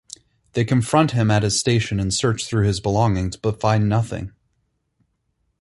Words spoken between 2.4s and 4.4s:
through his belongings but find nothing.